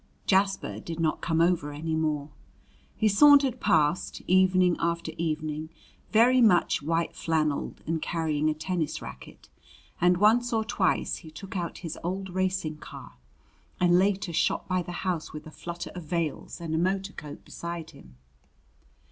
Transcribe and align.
Jasper 0.25 0.79
did 0.79 0.99
not 0.99 1.21
come 1.21 1.41
over 1.41 1.71
any 1.71 1.93
more. 1.93 2.31
He 2.95 3.07
sauntered 3.07 3.59
past, 3.59 4.19
evening 4.25 4.75
after 4.79 5.11
evening, 5.15 5.69
very 6.11 6.41
much 6.41 6.81
white 6.81 7.15
flanneled 7.15 7.83
and 7.85 8.01
carrying 8.01 8.49
a 8.49 8.55
tennis 8.55 8.99
racket. 8.99 9.47
And 10.01 10.17
once 10.17 10.51
or 10.53 10.65
twice 10.65 11.17
he 11.17 11.29
took 11.29 11.55
out 11.55 11.77
his 11.85 11.99
old 12.03 12.31
racing 12.31 12.77
car, 12.77 13.17
and 13.79 13.99
later 13.99 14.33
shot 14.33 14.67
by 14.67 14.81
the 14.81 14.91
house 15.05 15.33
with 15.33 15.45
a 15.45 15.51
flutter 15.51 15.91
of 15.93 16.01
veils 16.01 16.59
and 16.59 16.73
a 16.73 16.79
motor 16.79 17.13
coat 17.13 17.45
beside 17.45 17.91
him. 17.91 18.15